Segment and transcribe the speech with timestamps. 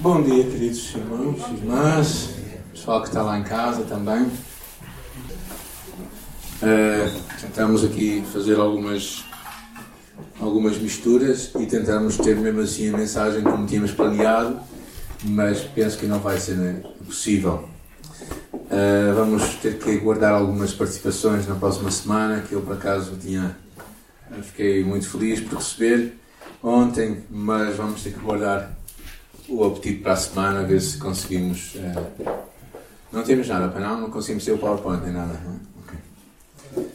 [0.00, 2.30] Bom dia, queridos irmãos irmãs,
[2.70, 4.26] pessoal que está lá em casa também.
[6.62, 9.24] Uh, tentamos aqui fazer algumas,
[10.40, 14.60] algumas misturas e tentamos ter mesmo assim a mensagem como tínhamos planeado,
[15.24, 17.68] mas penso que não vai ser possível.
[18.52, 23.58] Uh, vamos ter que guardar algumas participações na próxima semana, que eu por acaso tinha,
[24.42, 26.16] fiquei muito feliz por receber
[26.62, 28.77] ontem, mas vamos ter que guardar
[29.48, 31.74] o apetite para a semana, ver se conseguimos.
[31.74, 32.48] Uh,
[33.10, 35.34] não temos nada para não, não conseguimos ter o PowerPoint nem nada.
[35.34, 35.80] É?
[35.82, 36.86] okay.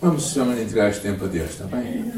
[0.00, 2.12] Vamos somente entregar este tempo a Deus, está bem?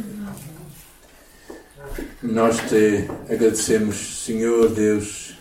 [2.23, 5.37] Nós te agradecemos, Senhor Deus,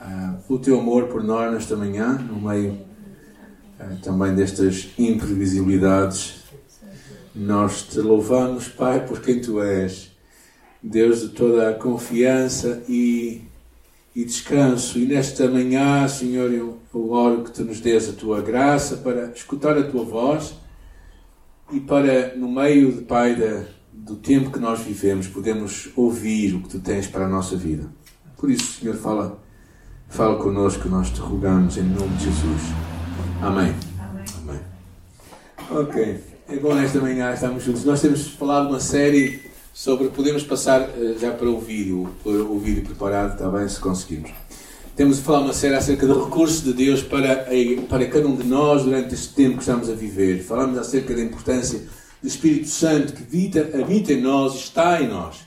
[0.00, 2.72] uh, o teu amor por nós nesta manhã, no meio
[3.80, 6.44] uh, também destas imprevisibilidades.
[7.34, 10.12] Nós te louvamos, Pai, por quem tu és,
[10.80, 13.42] Deus de toda a confiança e
[14.14, 14.98] e descanso.
[14.98, 19.26] E nesta manhã, Senhor, eu, eu oro que tu nos dês a tua graça para
[19.32, 20.54] escutar a tua voz
[21.72, 26.62] e para, no meio, de, Pai, da, do tempo que nós vivemos, podemos ouvir o
[26.62, 27.90] que tu tens para a nossa vida.
[28.36, 29.42] Por isso, Senhor, fala,
[30.08, 32.62] fala connosco, nós te rogamos em nome de Jesus.
[33.40, 33.74] Amém.
[33.98, 34.24] Amém.
[34.42, 34.60] Amém.
[35.70, 36.34] Ok.
[36.46, 37.84] É bom nesta manhã estarmos juntos.
[37.84, 39.40] Nós temos falado uma série
[39.74, 40.08] sobre.
[40.08, 44.30] Podemos passar uh, já para o vídeo, o vídeo preparado, está bem, se conseguimos.
[44.94, 47.48] Temos de falar uma série acerca do recurso de Deus para,
[47.88, 50.40] para cada um de nós durante este tempo que estamos a viver.
[50.44, 51.82] Falamos acerca da importância
[52.22, 55.38] do Espírito Santo que habita, habita em nós, está em nós.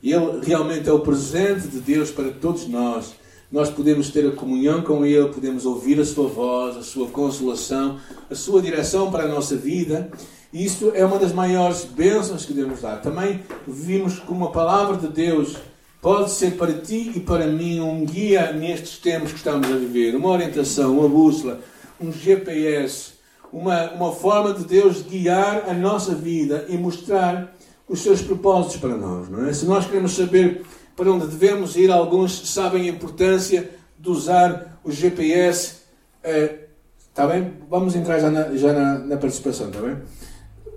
[0.00, 3.14] E Ele realmente é o presente de Deus para todos nós.
[3.50, 7.98] Nós podemos ter a comunhão com Ele, podemos ouvir a Sua voz, a Sua consolação,
[8.30, 10.12] a Sua direção para a nossa vida
[10.52, 12.96] isso é uma das maiores bênçãos que Deus nos dá.
[12.96, 15.56] Também vimos como a palavra de Deus
[16.00, 20.14] pode ser para ti e para mim um guia nestes tempos que estamos a viver,
[20.14, 21.60] uma orientação, uma bússola,
[22.00, 23.12] um GPS,
[23.52, 27.54] uma, uma forma de Deus guiar a nossa vida e mostrar
[27.88, 29.28] os seus propósitos para nós.
[29.28, 29.52] Não é?
[29.52, 30.64] Se nós queremos saber
[30.96, 35.82] para onde devemos ir, alguns sabem a importância de usar o GPS.
[36.22, 37.52] Está eh, bem?
[37.70, 39.96] Vamos entrar já na, já na, na participação, está bem?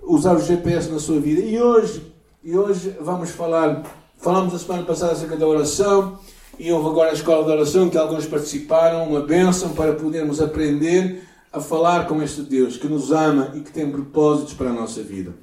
[0.06, 1.42] Usar o GPS na sua vida.
[1.42, 2.12] E hoje,
[2.42, 3.82] e hoje vamos falar,
[4.16, 6.18] falamos a semana passada acerca da oração,
[6.58, 11.22] e houve agora a escola de oração que alguns participaram, uma bênção para podermos aprender
[11.52, 15.02] a falar com este Deus que nos ama e que tem propósitos para a nossa
[15.02, 15.34] vida.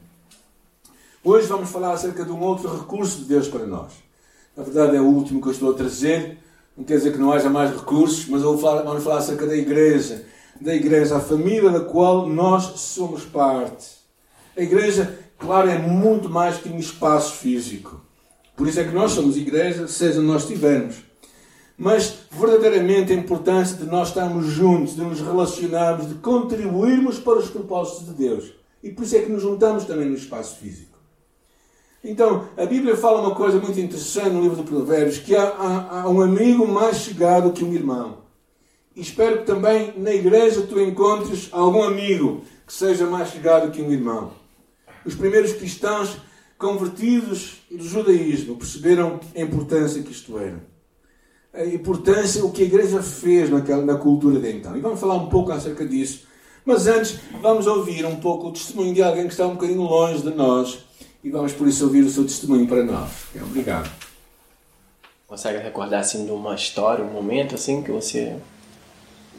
[1.24, 3.94] Hoje vamos falar acerca de um outro recurso de Deus para nós.
[4.58, 6.40] Na verdade é o último que eu estou a trazer,
[6.76, 10.26] não quer dizer que não haja mais recursos, mas vamos falar acerca da igreja,
[10.60, 13.93] da igreja, a família da qual nós somos parte.
[14.56, 18.00] A igreja, claro, é muito mais que um espaço físico.
[18.56, 20.98] Por isso é que nós somos igreja, seja nós estivermos.
[21.76, 27.50] Mas verdadeiramente a importância de nós estarmos juntos, de nos relacionarmos, de contribuirmos para os
[27.50, 28.54] propósitos de Deus.
[28.84, 31.00] E por isso é que nos juntamos também no espaço físico.
[32.04, 36.02] Então, a Bíblia fala uma coisa muito interessante no livro de Provérbios, que há, há,
[36.02, 38.20] há um amigo mais chegado que um irmão.
[38.96, 43.82] E espero que também na igreja tu encontres algum amigo que seja mais chegado que
[43.82, 44.43] um irmão
[45.06, 46.18] os primeiros cristãos
[46.58, 50.64] convertidos do judaísmo perceberam a importância que isto era.
[51.54, 54.76] A importância, o que a igreja fez naquela, na cultura de então.
[54.76, 56.26] E vamos falar um pouco acerca disso.
[56.66, 60.22] Mas antes, vamos ouvir um pouco o testemunho de alguém que está um bocadinho longe
[60.22, 60.80] de nós.
[61.24, 63.12] E vamos por isso ouvir o seu testemunho para nós.
[63.42, 63.92] Obrigado.
[65.28, 68.36] Consegue recordar assim de uma história, um momento assim que você.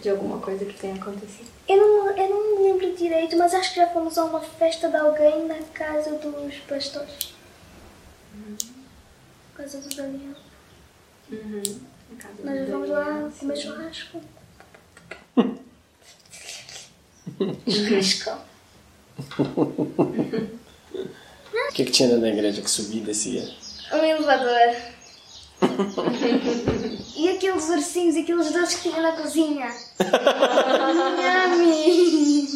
[0.05, 1.49] De alguma coisa que tenha acontecido?
[1.67, 4.91] Eu não, eu não me lembro direito, mas acho que já fomos a uma festa
[4.91, 7.33] de alguém na casa dos pastores.
[8.35, 8.55] Uhum.
[9.55, 10.35] Casa do Daniel.
[11.33, 11.63] Uhum.
[12.45, 14.21] Nós vamos lá comer churrasco.
[17.67, 18.39] churrasco.
[21.49, 23.49] O que, que tinha da igreja que subia e descia?
[23.91, 24.77] Um elevador.
[27.17, 29.69] e aqueles ursinhos e aqueles doces que tinha na cozinha.
[31.19, 32.49] Yummy!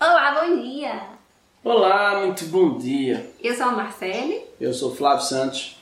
[0.00, 1.02] Olá, bom dia!
[1.62, 3.30] Olá, muito bom dia!
[3.42, 4.42] Eu sou a Marcele.
[4.60, 5.79] Eu sou Flávio Santos.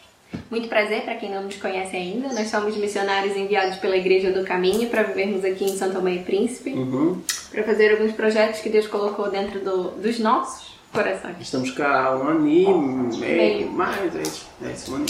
[0.50, 2.29] Muito prazer para quem não nos conhece ainda.
[2.29, 6.19] Nós somos missionários enviados pela Igreja do Caminho para vivermos aqui em Santa Tomé e
[6.21, 7.21] Príncipe, uhum.
[7.50, 11.37] para fazer alguns projetos que Deus colocou dentro do, dos nossos corações.
[11.41, 13.71] Estamos cá há um ano e meio, meio.
[13.71, 15.06] mais, é isso, é isso, um ano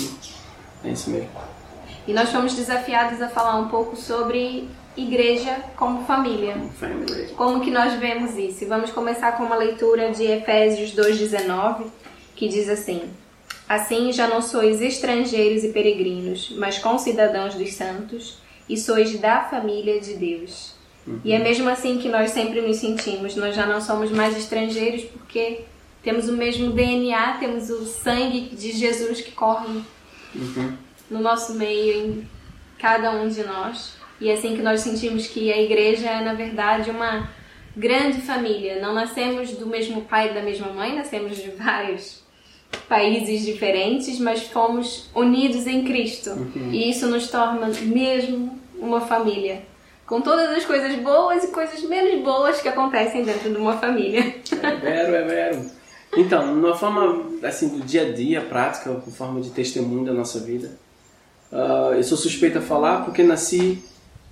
[0.82, 1.30] e É isso mesmo.
[2.06, 6.56] E nós fomos desafiados a falar um pouco sobre igreja como família.
[6.80, 7.28] Family.
[7.36, 8.66] Como que nós vemos isso?
[8.66, 11.84] Vamos começar com uma leitura de Efésios 2:19,
[12.34, 13.08] que diz assim:
[13.68, 18.38] Assim já não sois estrangeiros e peregrinos, mas concidadãos dos santos,
[18.68, 20.74] e sois da família de Deus.
[21.24, 23.34] E é mesmo assim que nós sempre nos sentimos.
[23.34, 25.62] Nós já não somos mais estrangeiros porque
[26.02, 29.82] temos o mesmo DNA, temos o sangue de Jesus que corre
[31.10, 32.28] no nosso meio, em
[32.78, 33.96] cada um de nós.
[34.20, 37.30] E é assim que nós sentimos que a igreja é, na verdade, uma
[37.76, 38.80] grande família.
[38.80, 42.22] Não nascemos do mesmo pai e da mesma mãe, nascemos de vários
[42.88, 46.30] países diferentes, mas fomos unidos em Cristo.
[46.72, 49.62] E isso nos torna mesmo uma família.
[50.06, 54.34] Com todas as coisas boas e coisas menos boas que acontecem dentro de uma família.
[54.62, 55.70] É vero, é vero.
[56.16, 60.40] Então, numa forma assim do dia a dia, prática, com forma de testemunho da nossa
[60.40, 60.78] vida,
[61.52, 63.82] ah, eu sou suspeita a falar porque nasci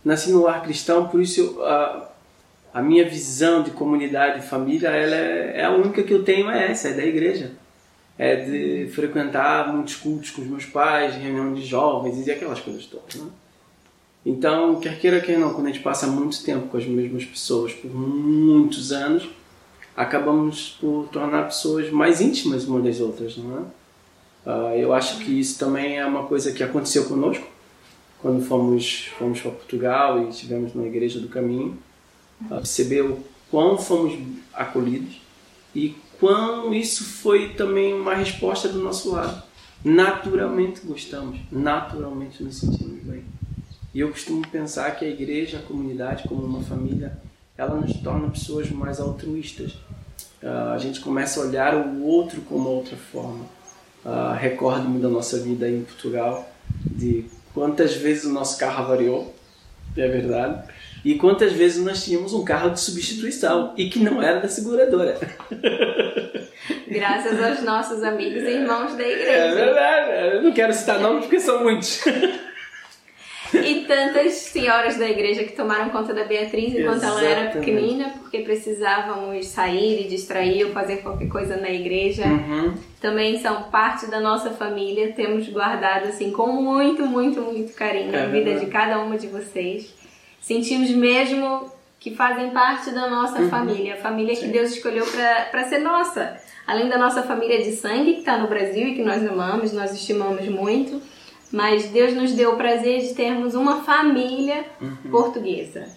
[0.04, 2.08] nasci no lar cristão, por isso eu, ah,
[2.72, 6.50] a minha visão de comunidade e família, ela é, é a única que eu tenho
[6.50, 7.52] é essa, é da igreja.
[8.18, 12.86] É de frequentar muitos cultos com os meus pais, reunião de jovens e aquelas coisas
[12.86, 13.28] todas, né?
[14.24, 17.72] Então, quer queira, quer não, quando a gente passa muito tempo com as mesmas pessoas
[17.72, 19.28] por muitos anos,
[19.96, 23.62] acabamos por tornar pessoas mais íntimas umas das outras, não é?
[24.44, 27.46] Ah, eu acho que isso também é uma coisa que aconteceu conosco
[28.20, 31.78] quando fomos fomos para Portugal e estivemos na Igreja do Caminho,
[32.50, 33.08] ah, perceber
[33.50, 34.18] quão fomos
[34.52, 35.20] acolhidos
[35.74, 39.42] e quão isso foi também uma resposta do nosso lado.
[39.84, 43.24] Naturalmente gostamos, naturalmente nos sentimos bem.
[43.94, 47.18] E eu costumo pensar que a igreja, a comunidade, como uma família,
[47.56, 49.72] ela nos torna pessoas mais altruístas.
[50.42, 53.44] Ah, a gente começa a olhar o outro como outra forma.
[54.04, 56.48] Uh, Recordo-me da nossa vida em Portugal,
[56.84, 59.34] de quantas vezes o nosso carro avariou,
[59.96, 60.62] é verdade,
[61.06, 65.16] e quantas vezes nós tínhamos um carro de substituição e que não era da seguradora.
[66.88, 69.54] Graças aos nossos amigos e irmãos da É igreja.
[69.54, 72.02] verdade, eu não quero citar nomes porque são muitos.
[73.54, 77.64] E tantas senhoras da igreja que tomaram conta da Beatriz enquanto ela era Exatamente.
[77.64, 82.24] pequenina, porque precisávamos sair e distrair ou fazer qualquer coisa na igreja.
[82.26, 82.74] Uhum.
[83.00, 85.12] Também são parte da nossa família.
[85.12, 89.28] Temos guardado assim com muito, muito, muito carinho É a vida de cada uma de
[89.28, 89.94] vocês.
[90.46, 91.64] Sentimos mesmo
[91.98, 93.50] que fazem parte da nossa Uhum.
[93.50, 95.04] família, a família que Deus escolheu
[95.50, 96.36] para ser nossa.
[96.64, 99.90] Além da nossa família de sangue que está no Brasil e que nós amamos, nós
[99.92, 101.02] estimamos muito,
[101.50, 105.10] mas Deus nos deu o prazer de termos uma família Uhum.
[105.10, 105.88] portuguesa.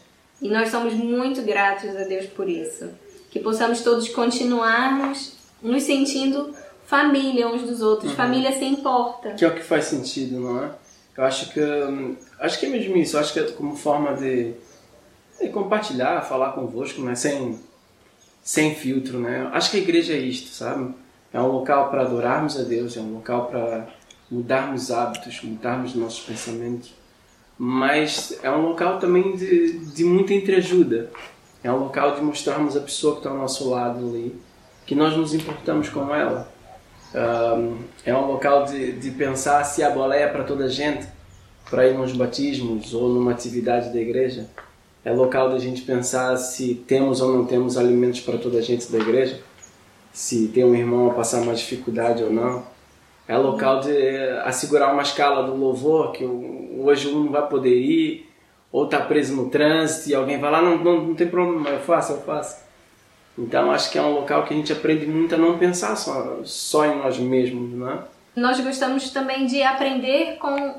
[0.41, 2.89] E nós somos muito gratos a Deus por isso.
[3.29, 6.55] Que possamos todos continuarmos nos sentindo
[6.87, 8.13] família uns dos outros.
[8.13, 9.29] Família se importa.
[9.33, 10.71] Que é o que faz sentido, não é?
[11.19, 13.17] Eu acho que hum, acho que é mesmo isso.
[13.17, 14.53] Acho que é como forma de,
[15.37, 17.13] de compartilhar, falar convosco, né?
[17.13, 17.59] Sem
[18.41, 19.49] sem filtro, né?
[19.51, 20.93] Acho que a igreja é isto, sabe?
[21.33, 23.89] É um local para adorarmos a Deus, é um local para
[24.31, 26.93] mudarmos hábitos, mudarmos nossos pensamentos,
[27.57, 31.11] mas é um local também de, de muita entreajuda.
[31.61, 34.39] É um local de mostrarmos a pessoa que está ao nosso lado ali,
[34.85, 36.49] que nós nos importamos com ela.
[37.13, 41.07] Um, é um local de, de pensar se a boleia é para toda a gente,
[41.69, 44.47] para ir nos batismos ou numa atividade da igreja.
[45.03, 48.91] É local da gente pensar se temos ou não temos alimentos para toda a gente
[48.91, 49.39] da igreja,
[50.11, 52.63] se tem um irmão a passar uma dificuldade ou não.
[53.27, 57.75] É local de eh, assegurar uma escala do louvor, que hoje um não vai poder
[57.75, 58.27] ir,
[58.71, 61.79] ou está preso no trânsito e alguém vai lá, não, não, não tem problema, eu
[61.79, 62.57] faço, eu faço.
[63.39, 66.39] Então acho que é um local que a gente aprende muito a não pensar só,
[66.43, 67.99] só em nós mesmos, não é?
[68.35, 70.75] Nós gostamos também de aprender com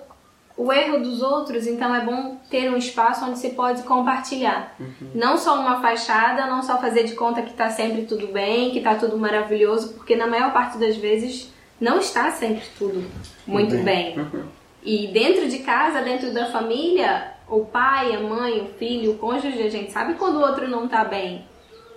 [0.56, 4.76] o erro dos outros, então é bom ter um espaço onde se pode compartilhar.
[5.14, 8.78] Não só uma fachada, não só fazer de conta que está sempre tudo bem, que
[8.78, 11.50] está tudo maravilhoso, porque na maior parte das vezes
[11.80, 13.02] não está sempre tudo
[13.46, 14.16] muito bem.
[14.82, 19.62] E dentro de casa, dentro da família, o pai, a mãe, o filho, o cônjuge,
[19.62, 21.44] a gente sabe quando o outro não está bem.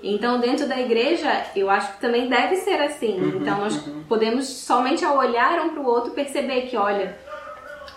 [0.06, 3.16] Então, dentro da igreja, eu acho que também deve ser assim.
[3.42, 3.78] então, nós
[4.10, 7.18] podemos somente ao olhar um para o outro perceber que, olha,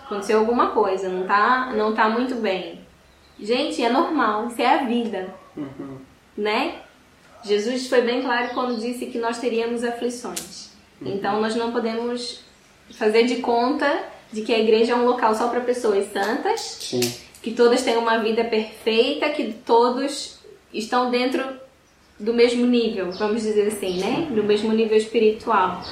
[0.05, 2.79] aconteceu alguma coisa, não tá, não tá muito bem.
[3.37, 5.35] Gente, é normal, isso é a vida,
[6.35, 6.75] né?
[7.43, 10.71] Jesus foi bem claro quando disse que nós teríamos aflições.
[11.01, 12.41] Então, nós não podemos
[12.91, 17.01] fazer de conta de que a igreja é um local só para pessoas santas, Sim.
[17.41, 20.39] que todas têm uma vida perfeita, que todos
[20.73, 21.66] estão dentro
[22.19, 24.27] do mesmo nível, vamos dizer assim, né?
[24.31, 25.83] Do mesmo nível espiritual.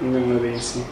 [0.00, 0.84] Não é bem assim.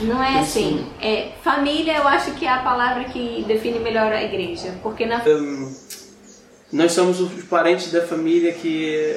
[0.00, 0.86] Não é assim.
[1.00, 4.74] É, família, eu acho que é a palavra que define melhor a igreja.
[4.82, 5.22] Porque na.
[5.24, 5.72] Um,
[6.72, 9.14] nós somos os parentes da família que,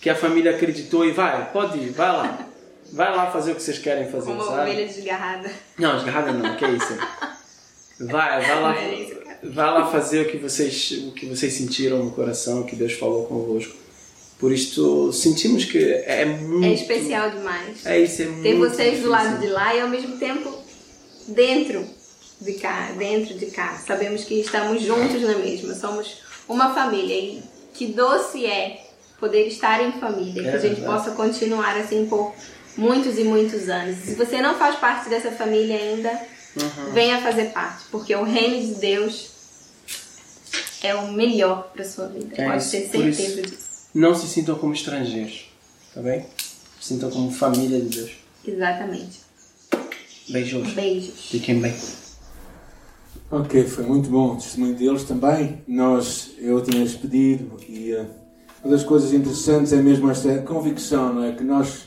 [0.00, 2.38] que a família acreditou e vai, pode ir, vai lá.
[2.92, 4.70] Vai lá fazer o que vocês querem fazer, Uma sabe?
[4.70, 5.50] ovelha desgarrada.
[5.76, 6.96] Não, desgarrada não, que é isso?
[8.00, 8.74] Vai, vai lá,
[9.52, 12.92] vai lá fazer o que vocês, o que vocês sentiram no coração, o que Deus
[12.94, 13.74] falou convosco.
[14.38, 16.66] Por isto, sentimos que é muito...
[16.66, 17.86] É especial demais.
[17.86, 19.04] É isso, é muito Ter vocês difícil.
[19.04, 20.52] do lado de lá e ao mesmo tempo
[21.28, 21.84] dentro
[22.40, 23.80] de cá, dentro de cá.
[23.86, 27.14] Sabemos que estamos juntos na mesma, somos uma família.
[27.16, 28.84] E que doce é
[29.18, 30.86] poder estar em família, que É a gente verdade.
[30.86, 32.34] possa continuar assim por
[32.76, 33.96] muitos e muitos anos.
[33.98, 36.10] Se você não faz parte dessa família ainda,
[36.56, 36.92] Uhum.
[36.92, 39.30] venha fazer parte, porque o reino de Deus
[40.84, 42.34] é o melhor para sua vida.
[42.36, 43.22] É Pode isso, ter por isso.
[43.22, 43.64] certeza disso.
[43.94, 45.50] Não se sintam como estrangeiros,
[45.94, 46.26] tá bem?
[46.78, 48.12] Se sintam como família de Deus.
[48.46, 49.20] Exatamente.
[50.28, 50.72] Beijos.
[50.74, 51.30] Beijos.
[51.30, 51.74] Fiquem bem.
[53.30, 55.62] Ok, foi muito bom o testemunho deles também.
[55.66, 58.06] Nós, eu tinha pedido e eh,
[58.62, 61.32] uma das coisas interessantes é mesmo esta convicção, não é?
[61.32, 61.84] Que nós,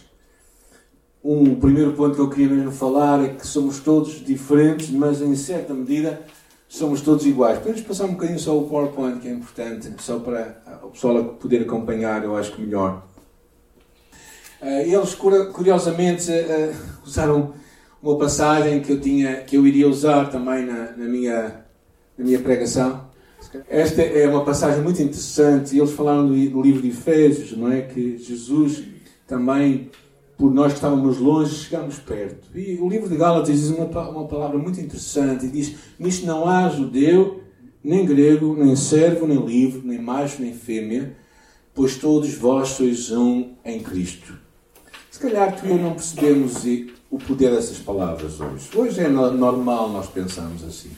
[1.23, 5.35] um primeiro ponto que eu queria mesmo falar é que somos todos diferentes, mas em
[5.35, 6.25] certa medida
[6.67, 7.59] somos todos iguais.
[7.59, 11.61] Podemos passar um bocadinho só o PowerPoint, que é importante, só para o pessoal poder
[11.61, 13.03] acompanhar, eu acho que melhor.
[14.61, 16.73] Eh, eles, curiosamente, eh,
[17.05, 17.53] usaram
[18.01, 21.65] uma passagem que eu tinha que eu iria usar também na, na minha
[22.17, 23.07] na minha pregação
[23.69, 28.17] esta é uma passagem muito interessante eles falaram do livro de Efésios não é que
[28.17, 28.83] Jesus
[29.25, 29.89] também
[30.37, 34.27] por nós que estávamos longe chegamos perto e o livro de Gálatas diz uma, uma
[34.27, 37.41] palavra muito interessante e diz nisto não há judeu
[37.83, 41.15] nem grego nem servo nem livre nem macho nem fêmea
[41.73, 44.33] pois todos vós sois um em Cristo
[45.09, 46.63] se calhar tu e eu não percebemos
[47.09, 48.69] o poder dessas palavras hoje.
[48.75, 50.91] Hoje é no- normal nós pensarmos assim.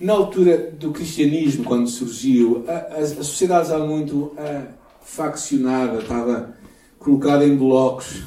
[0.00, 4.68] Na altura do cristianismo, quando surgiu, a, a- a sociedade estava muito ah,
[5.02, 6.54] faccionada, estava
[7.04, 8.22] colocada em blocos.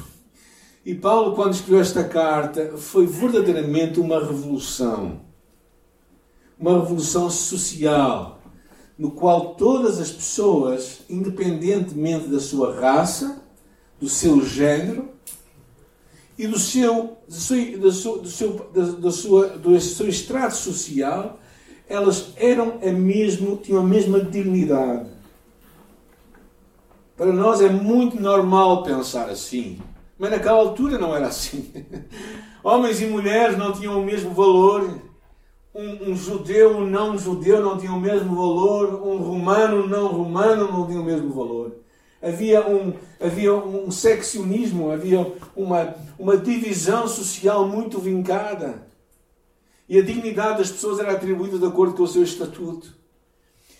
[0.86, 5.20] E Paulo, quando escreveu esta carta, foi verdadeiramente uma revolução.
[6.58, 8.40] Uma revolução social,
[8.96, 13.42] no qual todas as pessoas, independentemente da sua raça,
[14.00, 15.08] do seu género
[16.38, 21.38] e do seu, do seu, do seu, do seu, sua, do seu extrato social,
[21.88, 25.17] elas eram a mesmo, tinham a mesma dignidade.
[27.18, 29.80] Para nós é muito normal pensar assim,
[30.16, 31.68] mas naquela altura não era assim.
[32.62, 35.00] Homens e mulheres não tinham o mesmo valor.
[35.74, 39.04] Um, um judeu, um não judeu não tinham o mesmo valor.
[39.04, 41.78] Um romano, um não romano não tinham o mesmo valor.
[42.22, 48.86] Havia um, havia um seccionismo, havia uma, uma divisão social muito vincada.
[49.88, 52.97] E a dignidade das pessoas era atribuída de acordo com o seu estatuto.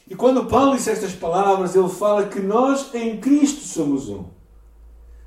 [0.09, 4.25] E quando Paulo disse estas palavras, ele fala que nós em Cristo somos um.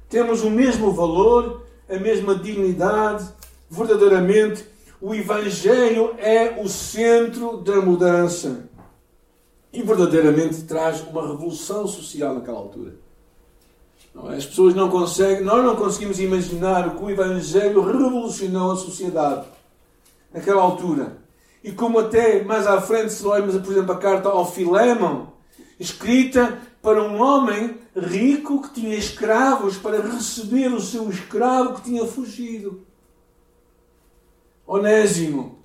[0.09, 3.27] Temos o mesmo valor, a mesma dignidade,
[3.69, 4.65] verdadeiramente.
[4.99, 8.69] O Evangelho é o centro da mudança.
[9.71, 12.95] E verdadeiramente traz uma revolução social naquela altura.
[14.29, 14.35] É?
[14.35, 19.45] As pessoas não conseguem, nós não conseguimos imaginar o que o Evangelho revolucionou a sociedade
[20.33, 21.20] naquela altura.
[21.63, 25.27] E como até mais à frente, se lemos, por exemplo, a carta ao Filémon,
[25.79, 32.05] escrita para um homem rico que tinha escravos para receber o seu escravo que tinha
[32.05, 32.85] fugido.
[34.65, 35.59] Onésimo.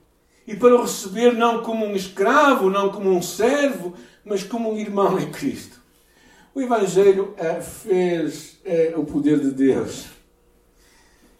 [0.46, 4.78] E para o receber não como um escravo, não como um servo, mas como um
[4.78, 5.80] irmão em Cristo.
[6.54, 10.06] O Evangelho eh, fez eh, o poder de Deus.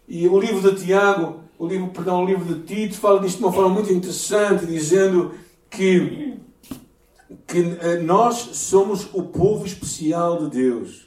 [0.09, 3.45] E o livro de Tiago, o livro, perdão, o livro de Tito fala disto de
[3.45, 5.35] uma forma muito interessante, dizendo
[5.71, 6.39] que,
[7.47, 11.07] que eh, nós somos o povo especial de Deus.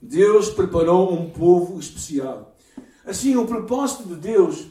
[0.00, 2.56] Deus preparou um povo especial.
[3.06, 4.66] Assim, o propósito de Deus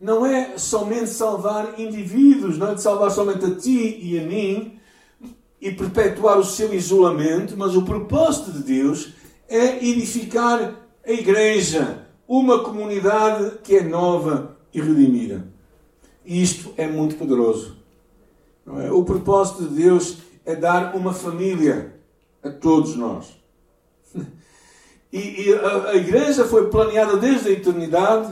[0.00, 4.78] não é somente salvar indivíduos, não é de salvar somente a ti e a mim
[5.60, 9.12] e perpetuar o seu isolamento, mas o propósito de Deus
[9.48, 10.74] é edificar
[11.04, 15.46] a igreja, uma comunidade que é nova e redimida.
[16.24, 17.78] Isto é muito poderoso.
[18.84, 18.92] É?
[18.92, 21.94] O propósito de Deus é dar uma família
[22.42, 23.36] a todos nós.
[25.10, 28.30] E, e a, a igreja foi planeada desde a eternidade,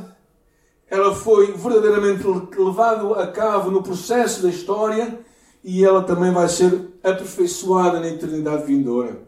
[0.90, 2.22] ela foi verdadeiramente
[2.54, 5.18] levada a cabo no processo da história
[5.64, 9.22] e ela também vai ser aperfeiçoada na eternidade vindoura.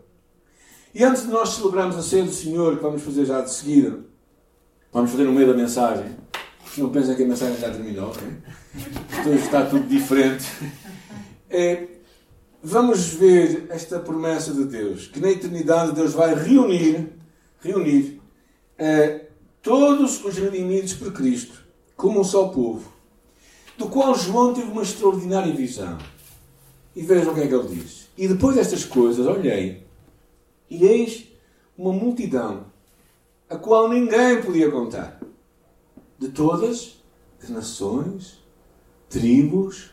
[0.94, 3.98] E antes de nós celebrarmos a ceia do Senhor, que vamos fazer já de seguida,
[4.92, 6.16] vamos fazer no meio da mensagem,
[6.76, 8.28] Não pensem que a mensagem já terminou, ok?
[9.20, 10.46] Então está tudo diferente.
[11.50, 11.86] É,
[12.62, 17.08] vamos ver esta promessa de Deus, que na eternidade Deus vai reunir,
[17.60, 18.20] reunir
[18.76, 19.26] é,
[19.62, 21.64] todos os redimidos por Cristo,
[21.96, 22.92] como um só povo,
[23.76, 25.98] do qual João teve uma extraordinária visão.
[26.94, 28.08] E vejam o que é que ele diz.
[28.16, 29.84] E depois destas coisas, olhei,
[30.68, 31.28] e eis
[31.76, 32.66] uma multidão,
[33.50, 35.20] a qual ninguém podia contar,
[36.18, 37.02] de todas
[37.42, 38.44] as nações,
[39.08, 39.90] tribos,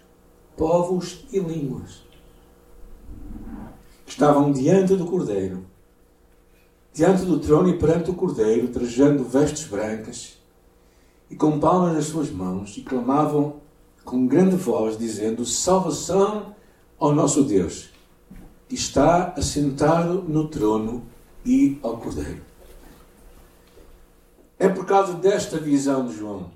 [0.58, 2.04] povos e línguas,
[4.06, 5.66] estavam diante do Cordeiro,
[6.94, 10.38] diante do trono e perante o Cordeiro, trajando vestes brancas
[11.30, 13.62] e com palmas nas suas mãos, e clamavam
[14.04, 16.56] com grande voz, dizendo: Salvação
[17.00, 17.90] ao nosso Deus,
[18.68, 21.04] que está assentado no trono
[21.46, 22.45] e ao Cordeiro.
[24.58, 26.52] É por causa desta visão de João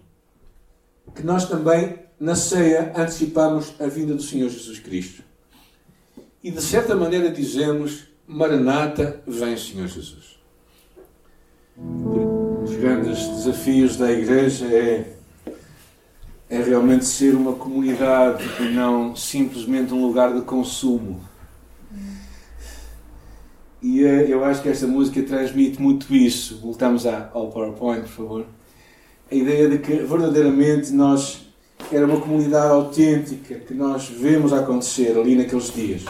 [1.15, 5.23] que nós também, na ceia, antecipamos a vinda do Senhor Jesus Cristo.
[6.43, 10.39] E de certa maneira dizemos: Maranata, vem Senhor Jesus.
[11.77, 15.13] Um dos grandes desafios da Igreja é,
[16.49, 21.28] é realmente ser uma comunidade e não simplesmente um lugar de consumo
[23.81, 26.59] e uh, eu acho que esta música transmite muito isso.
[26.61, 28.45] Voltamos ao PowerPoint, por favor.
[29.31, 31.47] A ideia de que verdadeiramente nós
[31.91, 36.03] era uma comunidade autêntica que nós vemos acontecer ali naqueles dias.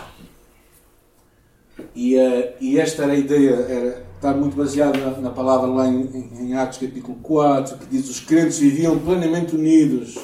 [1.96, 5.88] E, uh, e esta era a ideia, era, está muito baseada na, na, palavra lá
[5.88, 10.18] em, em, Atos capítulo 4, que diz os crentes viviam plenamente unidos,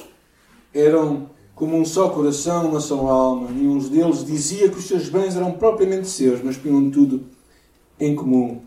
[0.73, 3.49] eram como um só coração, uma só alma.
[3.51, 7.34] Nenhum deles dizia que os seus bens eram propriamente seus, mas punham tudo
[7.99, 8.61] em comum.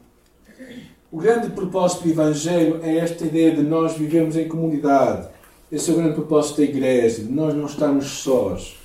[1.11, 5.29] O grande propósito do Evangelho é esta ideia de nós vivemos em comunidade.
[5.71, 8.77] Esse é o grande propósito da igreja, de nós não estarmos sós.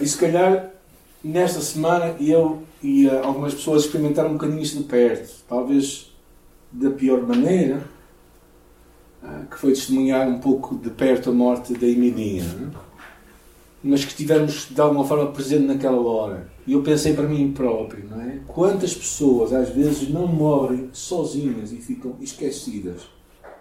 [0.00, 0.70] E se calhar,
[1.24, 5.30] nesta semana, eu e algumas pessoas experimentaram um bocadinho isto de perto.
[5.48, 6.12] Talvez
[6.70, 7.82] da pior maneira,
[9.22, 12.44] ah, que foi testemunhar um pouco de perto a morte da Emidinha.
[13.82, 16.50] Mas que estivemos de alguma forma presente naquela hora.
[16.66, 18.40] E eu pensei para mim próprio, não é?
[18.46, 23.02] Quantas pessoas às vezes não morrem sozinhas e ficam esquecidas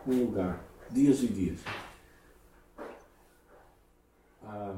[0.05, 1.59] num lugar, dias e dias.
[4.43, 4.73] Ah,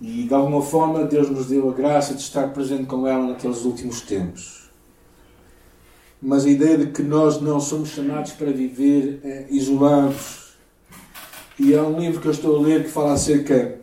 [0.00, 3.64] e de alguma forma Deus nos deu a graça de estar presente com ela naqueles
[3.64, 4.70] últimos tempos.
[6.20, 10.43] Mas a ideia de que nós não somos chamados para viver é, isolados.
[11.58, 13.78] E há um livro que eu estou a ler que fala acerca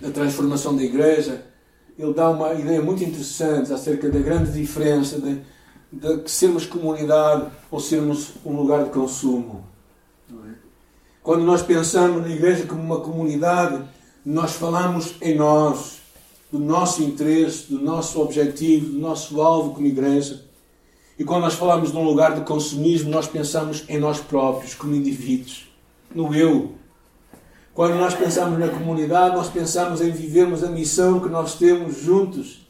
[0.00, 1.46] da transformação da igreja,
[1.98, 5.40] ele dá uma ideia muito interessante acerca da grande diferença de,
[5.92, 9.64] de sermos comunidade ou sermos um lugar de consumo.
[10.30, 10.50] É?
[11.22, 13.82] Quando nós pensamos na igreja como uma comunidade,
[14.26, 15.98] nós falamos em nós,
[16.50, 20.44] do nosso interesse, do nosso objetivo, do nosso alvo como igreja.
[21.18, 24.94] E quando nós falamos de um lugar de consumismo, nós pensamos em nós próprios, como
[24.94, 25.68] indivíduos,
[26.14, 26.74] no eu,
[27.74, 32.64] quando nós pensamos na comunidade, nós pensamos em vivermos a missão que nós temos juntos.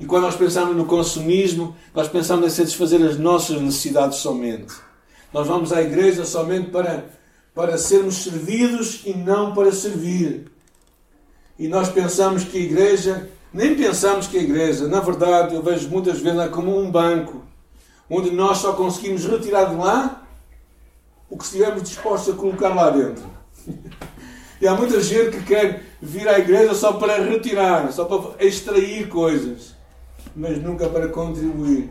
[0.00, 4.74] E quando nós pensamos no consumismo, nós pensamos em satisfazer as nossas necessidades somente.
[5.34, 7.04] Nós vamos à igreja somente para,
[7.54, 10.50] para sermos servidos e não para servir.
[11.58, 15.90] E nós pensamos que a igreja, nem pensamos que a igreja, na verdade, eu vejo
[15.90, 17.44] muitas vezes é como um banco,
[18.08, 20.25] onde nós só conseguimos retirar de lá
[21.28, 23.24] o que estivermos dispostos a colocar lá dentro.
[24.60, 29.08] E há muita gente que quer vir à igreja só para retirar, só para extrair
[29.08, 29.74] coisas,
[30.34, 31.90] mas nunca para contribuir.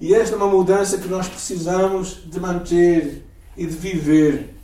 [0.00, 3.24] E esta é uma mudança que nós precisamos de manter
[3.56, 4.56] e de viver.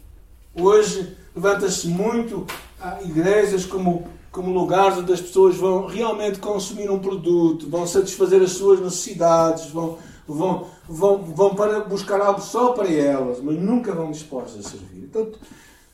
[0.54, 2.46] Hoje levanta-se muito
[2.80, 8.42] a igrejas como, como lugares onde as pessoas vão realmente consumir um produto, vão satisfazer
[8.42, 13.92] as suas necessidades, vão, vão, vão, vão para buscar algo só para elas, mas nunca
[13.92, 15.04] vão dispostas a servir.
[15.04, 15.30] Então,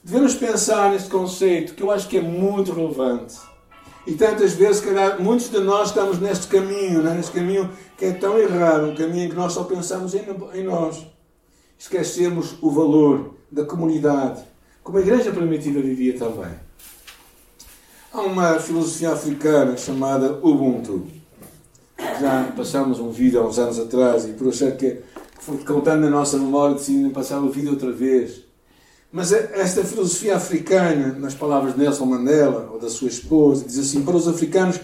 [0.07, 3.35] Devemos pensar neste conceito que eu acho que é muito relevante.
[4.07, 7.13] E tantas vezes, calhar, muitos de nós estamos neste caminho, né?
[7.13, 10.23] neste caminho que é tão errado, um caminho que nós só pensamos em,
[10.55, 11.05] em nós.
[11.77, 14.45] Esquecemos o valor da comunidade,
[14.81, 16.55] como a igreja primitiva vivia também.
[18.13, 21.05] Há uma filosofia africana chamada Ubuntu.
[22.21, 25.01] Já passámos um vídeo há uns anos atrás e por achar que,
[25.67, 28.45] contando na nossa memória, decidimos passar o vídeo outra vez.
[29.13, 34.03] Mas esta filosofia africana, nas palavras de Nelson Mandela ou da sua esposa, diz assim:
[34.03, 34.81] para os africanos,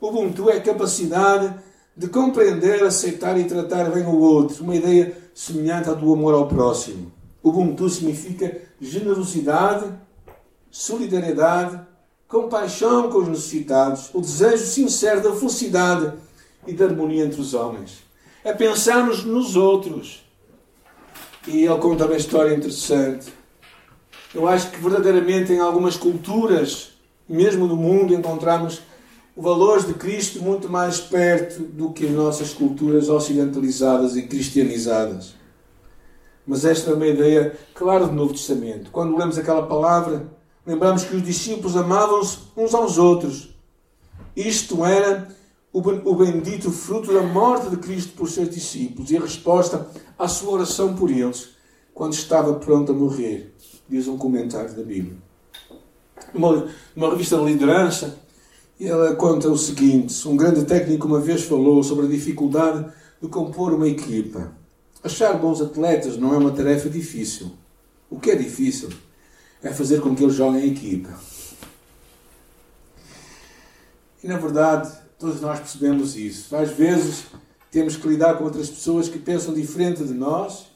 [0.00, 1.54] o Ubuntu é a capacidade
[1.96, 4.62] de compreender, aceitar e tratar bem o outro.
[4.62, 7.12] Uma ideia semelhante ao do amor ao próximo.
[7.42, 9.86] Ubuntu significa generosidade,
[10.70, 11.80] solidariedade,
[12.28, 16.12] compaixão com os necessitados, o desejo sincero da felicidade
[16.66, 17.98] e da harmonia entre os homens.
[18.44, 20.24] É pensarmos nos outros.
[21.46, 23.32] E ele conta uma história interessante.
[24.34, 26.90] Eu acho que verdadeiramente em algumas culturas,
[27.28, 28.82] mesmo no mundo, encontramos
[29.34, 35.34] o valor de Cristo muito mais perto do que as nossas culturas ocidentalizadas e cristianizadas.
[36.46, 38.90] Mas esta é uma ideia clara do Novo Testamento.
[38.90, 40.26] Quando lemos aquela palavra,
[40.64, 43.54] lembramos que os discípulos amavam-se uns aos outros.
[44.34, 45.28] Isto era
[45.80, 49.86] o bendito fruto da morte de Cristo por seus discípulos e a resposta
[50.18, 51.50] à sua oração por eles
[51.92, 53.54] quando estava pronto a morrer,
[53.88, 55.16] diz um comentário da Bíblia.
[56.34, 58.18] Uma, uma revista de liderança,
[58.80, 62.86] ela conta o seguinte: um grande técnico uma vez falou sobre a dificuldade
[63.20, 64.52] de compor uma equipa.
[65.02, 67.52] Achar bons atletas não é uma tarefa difícil.
[68.10, 68.88] O que é difícil
[69.62, 71.10] é fazer com que eles joguem em equipa.
[74.22, 76.54] E na verdade, todos nós percebemos isso.
[76.54, 77.26] Às vezes
[77.70, 80.66] temos que lidar com outras pessoas que pensam diferente de nós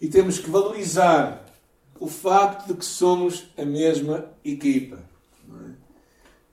[0.00, 1.44] e temos que valorizar
[1.98, 4.98] o facto de que somos a mesma equipa.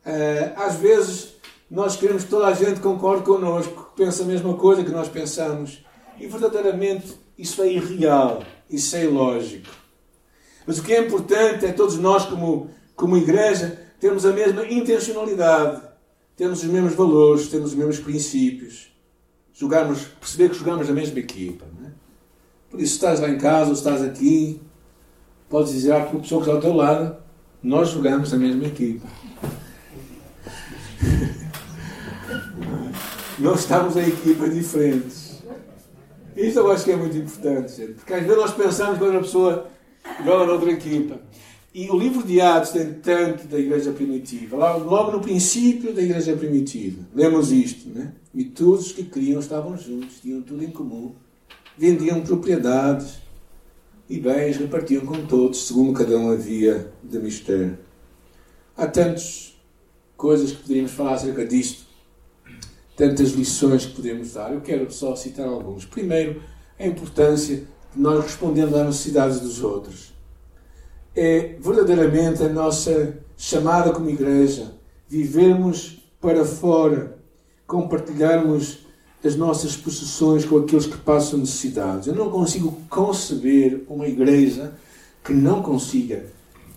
[0.06, 0.54] É?
[0.56, 1.34] Às vezes
[1.70, 5.10] nós queremos que toda a gente concorde connosco, que pense a mesma coisa que nós
[5.10, 5.84] pensamos.
[6.20, 9.70] E verdadeiramente isso é irreal, isso é ilógico.
[10.66, 15.82] Mas o que é importante é todos nós, como, como igreja, termos a mesma intencionalidade,
[16.36, 18.92] termos os mesmos valores, termos os mesmos princípios,
[19.54, 21.66] jogarmos, perceber que jogamos na mesma equipa.
[21.86, 21.90] É?
[22.70, 24.62] Por isso, se estás lá em casa ou estás aqui,
[25.50, 27.18] podes dizer à pessoa que está ao teu lado:
[27.62, 29.08] nós jogamos na mesma equipa.
[33.40, 35.42] Não estamos em equipas diferentes.
[36.36, 39.20] Isto eu acho que é muito importante, gente, porque às vezes nós pensamos que outra
[39.20, 39.68] pessoa
[40.26, 41.20] joga noutra equipa.
[41.74, 44.78] E o livro de Atos tem tanto da igreja primitiva.
[44.78, 47.04] Logo no princípio da igreja primitiva.
[47.16, 48.14] Lemos isto, né?
[48.32, 51.16] E todos os que criam estavam juntos, tinham tudo em comum.
[51.76, 53.24] Vendiam propriedades
[54.08, 57.80] e bens, repartiam com todos, segundo cada um havia de mistério.
[58.78, 59.58] Há tantas
[60.16, 61.88] coisas que poderíamos falar acerca disto.
[62.96, 64.54] Tantas lições que podemos dar.
[64.54, 65.86] Eu quero só citar alguns.
[65.86, 66.40] Primeiro,
[66.78, 70.13] a importância de nós respondermos às necessidades dos outros
[71.16, 74.74] é verdadeiramente a nossa chamada como igreja.
[75.08, 77.18] Vivermos para fora,
[77.68, 78.80] compartilharmos
[79.24, 82.08] as nossas possessões com aqueles que passam necessidades.
[82.08, 84.74] Eu não consigo conceber uma igreja
[85.24, 86.26] que não consiga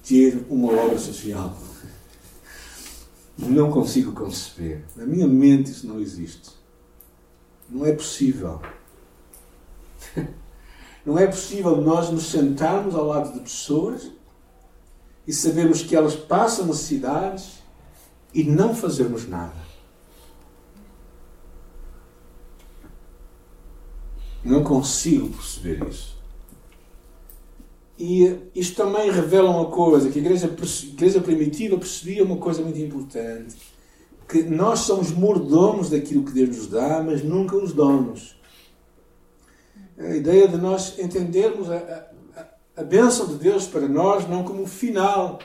[0.07, 1.57] ter uma obra social.
[3.37, 4.85] Não consigo conceber.
[4.94, 6.51] Na minha mente isso não existe.
[7.68, 8.61] Não é possível.
[11.05, 14.11] Não é possível nós nos sentarmos ao lado de pessoas
[15.27, 17.59] e sabemos que elas passam necessidades
[18.33, 19.67] e não fazermos nada.
[24.45, 26.17] Não consigo perceber isso.
[27.99, 32.62] E isto também revela uma coisa, que a igreja, a igreja primitiva percebia uma coisa
[32.62, 33.57] muito importante,
[34.29, 38.37] que nós somos mordomos daquilo que Deus nos dá, mas nunca os donos.
[39.99, 42.15] A ideia de nós entendermos a, a
[42.83, 45.39] bênção de Deus para nós não como final,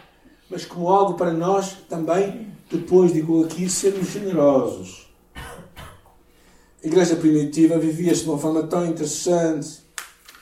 [0.49, 5.07] mas como algo para nós também, depois, digo aqui, sermos generosos.
[6.83, 9.79] A igreja primitiva vivia-se de uma forma tão interessante,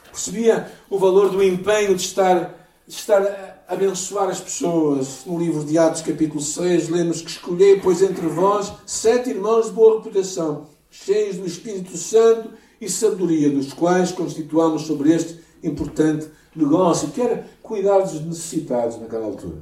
[0.10, 2.56] percebia o valor do empenho de estar,
[2.88, 5.26] de estar a abençoar as pessoas.
[5.26, 9.74] No livro de Atos, capítulo 6, lemos que escolhei, pois, entre vós sete irmãos de
[9.74, 12.50] boa reputação, cheios do Espírito Santo
[12.82, 19.26] e sabedoria, dos quais constituamos sobre este importante negócio, que era cuidar dos necessitados naquela
[19.26, 19.62] altura.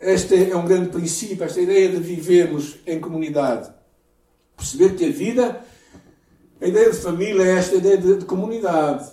[0.00, 3.72] Este é um grande princípio, esta ideia de vivermos em comunidade.
[4.56, 5.64] Perceber que a vida,
[6.60, 9.10] a ideia de família é esta ideia de, de comunidade.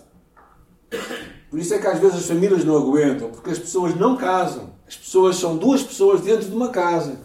[1.49, 4.73] Por isso é que às vezes as famílias não aguentam, porque as pessoas não casam.
[4.87, 7.19] As pessoas são duas pessoas dentro de uma casa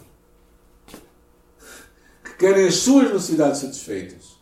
[2.23, 4.37] que querem as suas necessidades satisfeitas.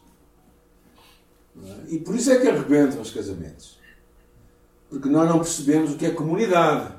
[1.87, 3.76] E por isso é que arrebentam os casamentos.
[4.89, 6.93] Porque nós não percebemos o que é comunidade.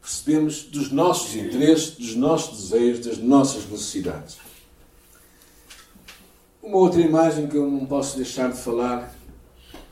[0.00, 4.38] Percebemos dos nossos interesses, dos nossos desejos, das nossas necessidades.
[6.62, 9.14] Uma outra imagem que eu não posso deixar de falar,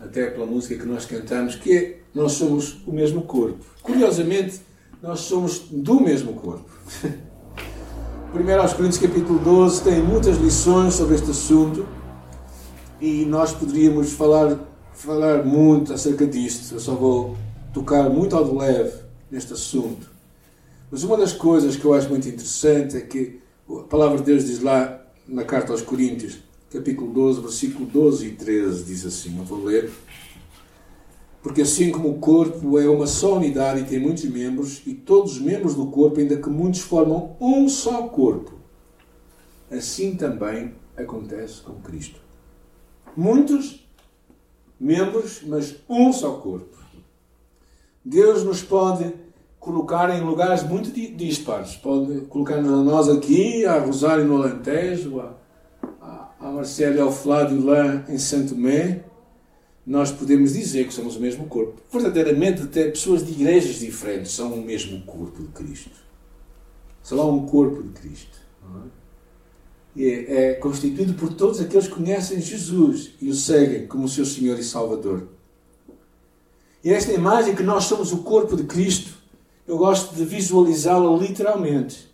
[0.01, 3.65] até pela música que nós cantamos, que é nós somos o mesmo corpo.
[3.83, 4.61] Curiosamente,
[5.03, 6.71] nós somos do mesmo corpo.
[8.33, 11.87] Primeiro aos Coríntios capítulo 12 tem muitas lições sobre este assunto
[13.01, 14.59] e nós poderíamos falar,
[14.97, 16.75] falar muito acerca disto.
[16.75, 17.37] Eu só vou
[17.73, 18.99] tocar muito ao de leve
[19.31, 20.11] neste assunto.
[20.91, 24.47] Mas uma das coisas que eu acho muito interessante é que a palavra de Deus
[24.47, 26.39] diz lá na carta aos Coríntios,
[26.71, 29.91] capítulo 12, versículo 12 e 13, diz assim: Eu vou ler.
[31.43, 35.33] Porque assim como o corpo é uma só unidade e tem muitos membros, e todos
[35.35, 38.55] os membros do corpo, ainda que muitos formam um só corpo,
[39.71, 42.21] assim também acontece com Cristo.
[43.17, 43.86] Muitos
[44.79, 46.77] membros, mas um só corpo.
[48.05, 49.13] Deus nos pode
[49.59, 51.75] colocar em lugares muito dispares.
[51.75, 55.35] Pode colocar-nos a nós aqui, a Rosário no Alentejo, a,
[56.01, 59.05] a, a e ao Flávio lá em Santo Tomé.
[59.85, 61.81] Nós podemos dizer que somos o mesmo corpo.
[61.93, 66.07] Verdadeiramente, até pessoas de igrejas diferentes são o mesmo corpo de Cristo.
[67.03, 68.39] Só há um corpo de Cristo.
[68.63, 69.06] É?
[69.99, 74.59] É, é constituído por todos aqueles que conhecem Jesus e o seguem como seu Senhor
[74.59, 75.29] e Salvador.
[76.85, 79.15] E esta imagem que nós somos o corpo de Cristo,
[79.67, 82.07] eu gosto de visualizá-la literalmente.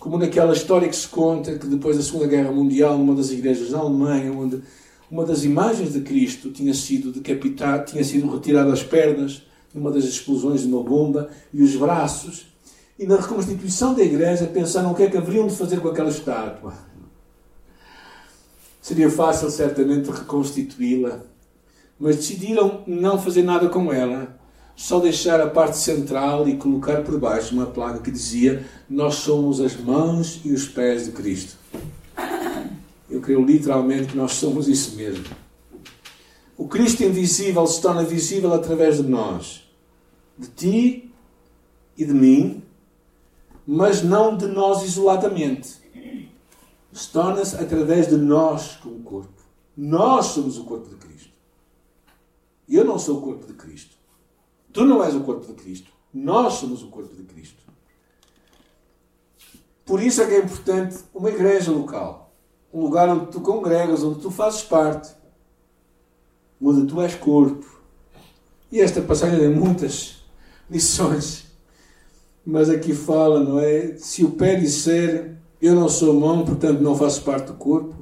[0.00, 3.70] Como naquela história que se conta que depois da Segunda Guerra Mundial, numa das igrejas
[3.70, 4.62] na Alemanha, onde
[5.10, 10.04] uma das imagens de Cristo tinha sido decapitada, tinha sido retirada as pernas numa das
[10.04, 12.47] explosões de uma bomba e os braços
[12.98, 16.08] e na reconstituição da igreja pensaram o que é que haveriam de fazer com aquela
[16.08, 16.74] estátua.
[18.82, 21.20] Seria fácil, certamente, reconstituí-la,
[21.98, 24.36] mas decidiram não fazer nada com ela,
[24.74, 29.60] só deixar a parte central e colocar por baixo uma placa que dizia: Nós somos
[29.60, 31.56] as mãos e os pés de Cristo.
[33.10, 35.24] Eu creio literalmente que nós somos isso mesmo.
[36.56, 39.62] O Cristo invisível se torna visível através de nós,
[40.36, 41.10] de ti
[41.96, 42.62] e de mim,
[43.70, 45.76] mas não de nós isoladamente.
[46.90, 49.42] Se torna-se através de nós como corpo.
[49.76, 51.28] Nós somos o corpo de Cristo.
[52.66, 53.94] Eu não sou o corpo de Cristo.
[54.72, 55.92] Tu não és o corpo de Cristo.
[56.14, 57.62] Nós somos o corpo de Cristo.
[59.84, 62.32] Por isso é que é importante uma igreja local.
[62.72, 65.14] Um lugar onde tu congregas, onde tu fazes parte.
[66.58, 67.82] Onde tu és corpo.
[68.72, 70.24] E esta passagem tem muitas
[70.70, 71.47] lições
[72.50, 73.92] mas aqui fala, não é?
[73.98, 77.94] Se o pé disser eu não sou mão, portanto não faço parte do corpo.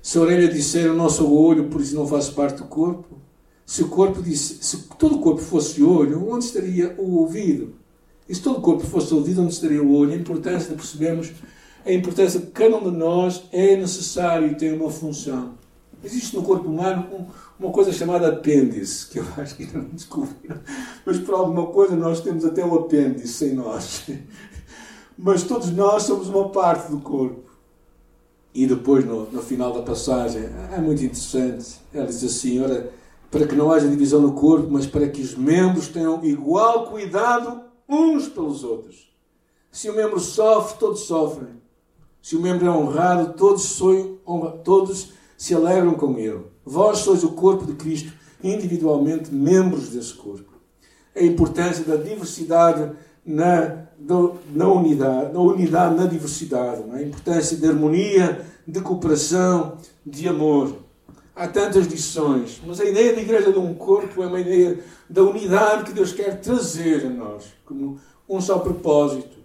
[0.00, 3.18] Se a orelha disser eu não sou olho, por isso não faço parte do corpo.
[3.66, 7.74] Se o corpo disse, se todo o corpo fosse olho, onde estaria o ouvido?
[8.28, 10.12] E se todo o corpo fosse ouvido, onde estaria o olho?
[10.12, 11.32] A importância de percebermos
[11.84, 15.54] a importância de cada um de nós é necessário e tem uma função.
[16.02, 19.88] Existe no corpo humano um, uma coisa chamada apêndice, que eu acho que ainda não
[19.90, 20.60] descobriram,
[21.04, 24.08] mas por alguma coisa nós temos até o apêndice em nós.
[25.22, 27.50] Mas todos nós somos uma parte do corpo.
[28.54, 31.78] E depois, no, no final da passagem, é muito interessante.
[31.92, 32.90] Ela diz assim: ora,
[33.30, 37.60] para que não haja divisão no corpo, mas para que os membros tenham igual cuidado
[37.88, 39.12] uns pelos outros.
[39.70, 41.60] Se o membro sofre, todos sofrem.
[42.20, 44.18] Se o membro é honrado, todos, sonham,
[44.64, 46.42] todos se alegram com ele.
[46.66, 48.12] Vós sois o corpo de Cristo,
[48.44, 50.52] individualmente membros desse corpo.
[51.16, 52.92] A importância da diversidade
[53.24, 53.86] na,
[54.52, 56.96] na unidade, na unidade na diversidade, é?
[56.96, 60.76] a importância de harmonia, de cooperação, de amor.
[61.34, 65.22] Há tantas lições, mas a ideia da igreja de um corpo é uma ideia da
[65.22, 67.98] unidade que Deus quer trazer a nós, como
[68.28, 69.39] um só propósito.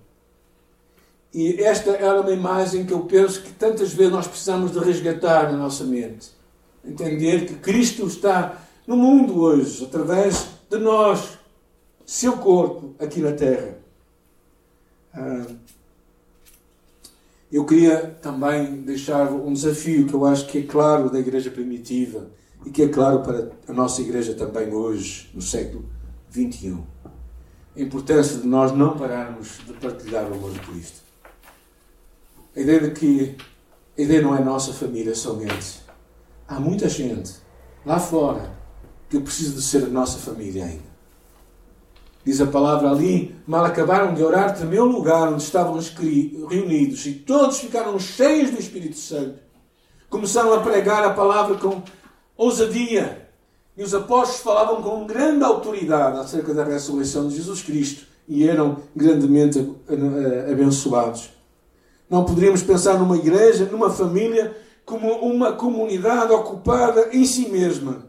[1.35, 5.51] E esta era uma imagem que eu penso que tantas vezes nós precisamos de resgatar
[5.51, 6.31] na nossa mente.
[6.81, 11.37] Entender que Cristo está no mundo hoje, através de nós,
[12.05, 13.77] seu corpo, aqui na Terra.
[15.13, 15.45] Ah,
[17.51, 22.29] eu queria também deixar um desafio que eu acho que é claro da Igreja primitiva
[22.65, 25.83] e que é claro para a nossa Igreja também hoje, no século
[26.31, 26.77] XXI.
[27.75, 31.04] A importância de nós não pararmos de partilhar o amor de Cristo.
[32.55, 33.35] A ideia de que
[33.97, 35.81] a ideia não é nossa família somente.
[36.47, 37.33] Há muita gente
[37.85, 38.51] lá fora
[39.09, 40.95] que precisa de ser a nossa família ainda.
[42.25, 45.79] Diz a palavra ali, mal acabaram de orar, tremeu o lugar onde estavam
[46.49, 49.39] reunidos e todos ficaram cheios do Espírito Santo.
[50.09, 51.83] Começaram a pregar a palavra com
[52.35, 53.29] ousadia.
[53.77, 58.77] E os apóstolos falavam com grande autoridade acerca da ressurreição de Jesus Cristo e eram
[58.95, 59.75] grandemente
[60.51, 61.34] abençoados.
[62.09, 68.05] Não poderíamos pensar numa igreja, numa família, como uma comunidade ocupada em si mesma,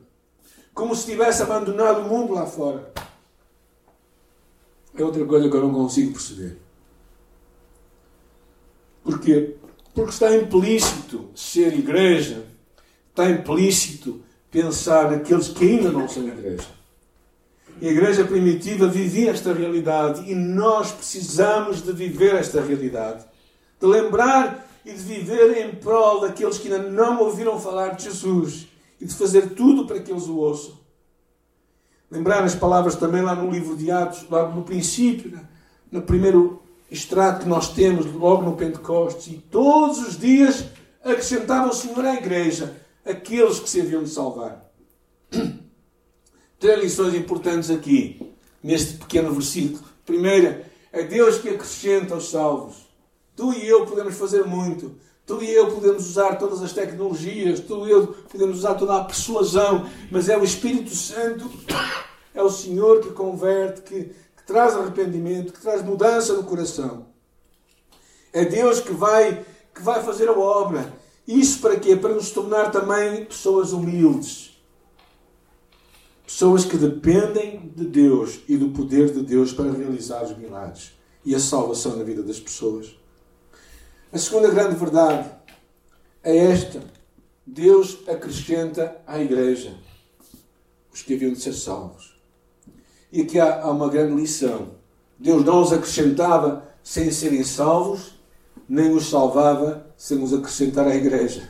[0.74, 2.92] como se tivesse abandonado o mundo lá fora.
[4.94, 6.58] É outra coisa que eu não consigo perceber.
[9.02, 9.56] Porquê?
[9.94, 12.44] Porque está implícito ser igreja
[13.16, 16.68] está implícito pensar naqueles que ainda não são igreja.
[17.80, 23.24] E a igreja primitiva vivia esta realidade e nós precisamos de viver esta realidade.
[23.80, 28.68] De lembrar e de viver em prol daqueles que ainda não ouviram falar de Jesus
[29.00, 30.78] e de fazer tudo para que eles o ouçam.
[32.10, 35.38] Lembrar as palavras também lá no livro de Atos, logo no princípio,
[35.90, 40.66] no primeiro extrato que nós temos, logo no Pentecostes, e todos os dias
[41.02, 44.70] acrescentava o Senhor à igreja aqueles que se haviam de salvar.
[46.58, 49.84] Três lições importantes aqui, neste pequeno versículo.
[50.04, 52.85] Primeira, é Deus que acrescenta os salvos.
[53.36, 54.94] Tu e eu podemos fazer muito.
[55.26, 59.04] Tu e eu podemos usar todas as tecnologias, tu e eu podemos usar toda a
[59.04, 61.50] persuasão, mas é o Espírito Santo,
[62.32, 67.06] é o Senhor que converte, que, que traz arrependimento, que traz mudança no coração.
[68.32, 69.44] É Deus que vai,
[69.74, 70.92] que vai fazer a obra.
[71.26, 71.96] Isso para quê?
[71.96, 74.56] Para nos tornar também pessoas humildes.
[76.24, 80.92] Pessoas que dependem de Deus e do poder de Deus para realizar os milagres
[81.24, 82.96] e a salvação na vida das pessoas.
[84.12, 85.30] A segunda grande verdade
[86.22, 86.82] é esta:
[87.46, 89.74] Deus acrescenta à igreja
[90.92, 92.16] os que haviam de ser salvos.
[93.12, 94.74] E aqui há, uma grande lição.
[95.18, 98.14] Deus não os acrescentava sem serem salvos,
[98.68, 101.48] nem os salvava sem os acrescentar à igreja.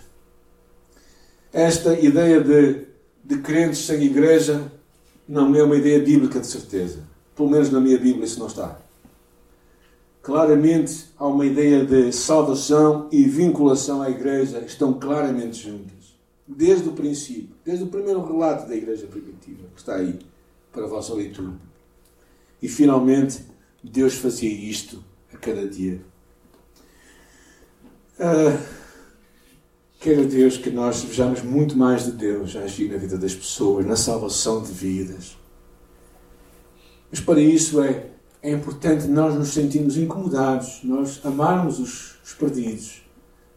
[1.53, 2.87] Esta ideia de
[3.27, 4.71] de crentes sem igreja
[5.29, 7.01] não é uma ideia bíblica de certeza.
[7.35, 8.79] Pelo menos na minha Bíblia isso não está.
[10.27, 16.19] Claramente há uma ideia de salvação e vinculação à igreja estão claramente juntas.
[16.45, 20.19] Desde o princípio, desde o primeiro relato da igreja primitiva, que está aí
[20.73, 21.53] para a vossa leitura.
[22.61, 23.41] E finalmente,
[23.81, 25.01] Deus fazia isto
[25.33, 26.01] a cada dia.
[28.19, 28.59] Uh,
[30.01, 33.95] Queira Deus que nós vejamos muito mais de Deus agir na vida das pessoas, na
[33.95, 35.39] salvação de vidas.
[37.13, 38.06] Mas para isso é,
[38.43, 43.03] é importante nós nos sentirmos incomodados, nós amarmos os, os perdidos,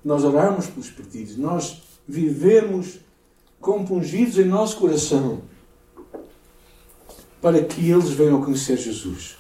[0.04, 3.00] nós orarmos pelos perdidos, nós vivermos
[3.60, 5.42] compungidos em nosso coração
[7.42, 9.38] para que eles venham a conhecer Jesus.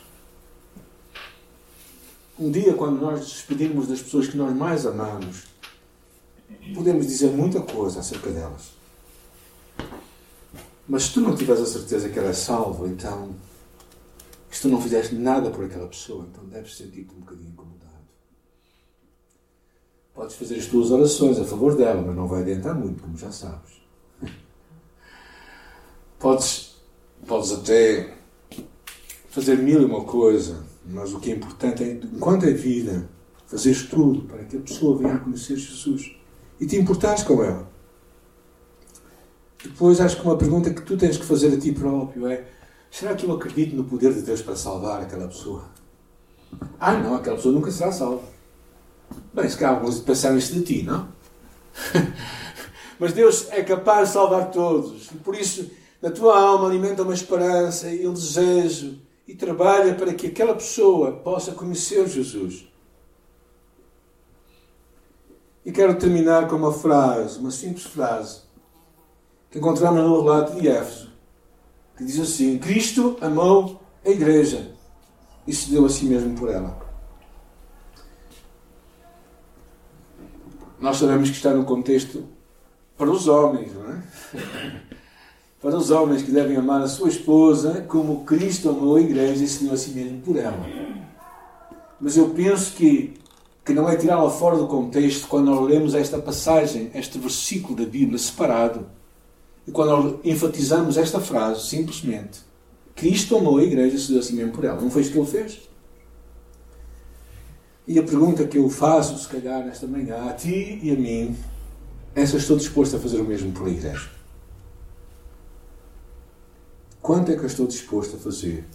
[2.37, 5.43] Um dia, quando nós nos despedimos das pessoas que nós mais amamos,
[6.73, 8.71] podemos dizer muita coisa acerca delas.
[10.87, 13.35] Mas se tu não tiveres a certeza que ela é salva, então,
[14.55, 17.89] se tu não fizeste nada por aquela pessoa, então deves sentir-te um bocadinho incomodado.
[20.13, 23.31] Podes fazer as tuas orações a favor dela, mas não vai adiantar muito, como já
[23.31, 23.81] sabes.
[26.19, 26.75] Podes,
[27.25, 28.17] podes até
[29.29, 33.07] fazer mil e uma coisa, mas o que é importante é, enquanto é vida,
[33.45, 36.15] fazeres tudo para que a pessoa venha a conhecer Jesus
[36.59, 37.69] e te importares com ela.
[39.63, 42.47] Depois acho que uma pergunta que tu tens que fazer a ti próprio é:
[42.91, 45.65] será que eu acredito no poder de Deus para salvar aquela pessoa?
[46.79, 48.23] Ah, não, aquela pessoa nunca será salva.
[49.33, 51.07] Bem, se calhar alguns pensaram isso de ti, não?
[52.99, 55.09] Mas Deus é capaz de salvar todos.
[55.11, 55.69] E por isso,
[56.01, 61.11] na tua alma alimenta uma esperança e um desejo e trabalha para que aquela pessoa
[61.11, 62.67] possa conhecer Jesus.
[65.63, 68.41] E quero terminar com uma frase, uma simples frase,
[69.51, 71.08] que encontramos no relato de Éfeso,
[71.99, 74.71] que diz assim: Cristo amou a Igreja
[75.45, 76.79] e se deu a si mesmo por ela.
[80.79, 82.23] Nós sabemos que está no contexto
[82.97, 84.03] para os homens, não é?
[85.61, 89.47] para os homens que devem amar a sua esposa como Cristo amou a Igreja e
[89.47, 90.65] se deu a si mesmo por ela.
[91.99, 93.19] Mas eu penso que
[93.65, 97.85] que não é tirá-la fora do contexto quando nós lemos esta passagem, este versículo da
[97.85, 98.87] Bíblia separado,
[99.67, 102.41] e quando enfatizamos esta frase, simplesmente,
[102.95, 104.81] Cristo amou a igreja e se deu assim mesmo por ela.
[104.81, 105.69] Não foi isso que ele fez?
[107.87, 111.35] E a pergunta que eu faço, se calhar, nesta manhã, a ti e a mim,
[112.15, 114.09] é se eu estou disposto a fazer o mesmo pela igreja.
[117.01, 118.65] Quanto é que eu estou disposto a fazer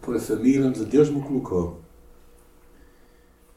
[0.00, 1.80] por a família onde Deus me colocou?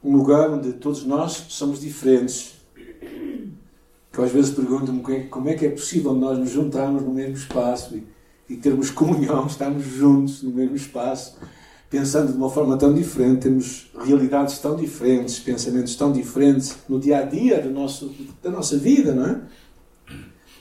[0.03, 2.55] um lugar onde todos nós somos diferentes.
[4.11, 7.95] Que às vezes pergunto-me como é que é possível nós nos juntarmos no mesmo espaço
[7.95, 8.03] e,
[8.49, 11.37] e termos comunhão, estarmos juntos no mesmo espaço,
[11.89, 17.19] pensando de uma forma tão diferente, temos realidades tão diferentes, pensamentos tão diferentes no dia
[17.19, 19.41] a dia do nosso, da nossa vida, não é?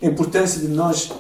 [0.03, 1.13] A importância de nós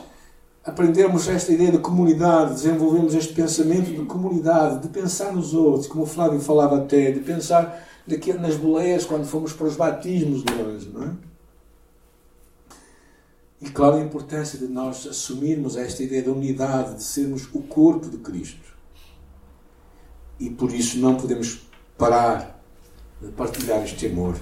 [0.64, 6.04] aprendermos esta ideia de comunidade, desenvolvermos este pensamento de comunidade, de pensar nos outros, como
[6.04, 7.86] o Flávio falava até, de pensar
[8.40, 11.29] nas boleias quando fomos para os batismos de longe, não é?
[13.60, 18.08] E claro a importância de nós assumirmos esta ideia da unidade, de sermos o corpo
[18.08, 18.74] de Cristo.
[20.38, 21.60] E por isso não podemos
[21.98, 22.62] parar
[23.20, 24.40] de partilhar este amor